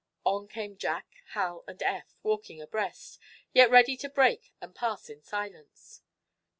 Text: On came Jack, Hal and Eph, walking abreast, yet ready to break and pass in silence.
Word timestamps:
On 0.25 0.47
came 0.47 0.77
Jack, 0.77 1.17
Hal 1.33 1.63
and 1.67 1.79
Eph, 1.83 2.17
walking 2.23 2.59
abreast, 2.59 3.19
yet 3.53 3.69
ready 3.69 3.95
to 3.97 4.09
break 4.09 4.51
and 4.59 4.73
pass 4.73 5.11
in 5.11 5.21
silence. 5.21 6.01